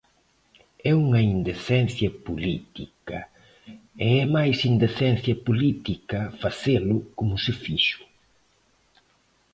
[0.89, 3.19] É unha indecencia política,
[4.05, 8.01] e é máis indecencia política facelo como se fixo.